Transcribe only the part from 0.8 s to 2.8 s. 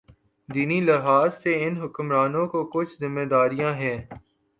لحاظ سے ان حکمرانوں کی